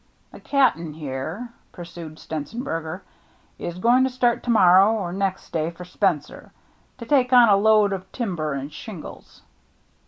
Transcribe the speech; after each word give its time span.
"The 0.33 0.39
Cap'n 0.39 0.93
here," 0.93 1.53
pursued 1.71 2.17
Stenzenberger," 2.17 3.01
is 3.69 3.77
going 3.77 4.03
to 4.03 4.09
start 4.09 4.41
to 4.41 4.49
morrow 4.49 4.93
or 4.95 5.13
next 5.13 5.51
day 5.51 5.69
for 5.69 5.85
Spencer, 5.85 6.51
to 6.97 7.05
take 7.05 7.31
on 7.31 7.49
a 7.49 7.55
load 7.55 7.93
of 7.93 8.11
timber 8.11 8.53
and 8.53 8.73
shin 8.73 9.01
gles." 9.03 9.41